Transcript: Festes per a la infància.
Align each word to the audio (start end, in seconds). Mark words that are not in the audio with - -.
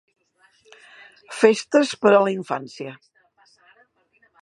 Festes 1.41 1.93
per 2.05 2.15
a 2.15 2.25
la 2.27 2.35
infància. 2.39 2.99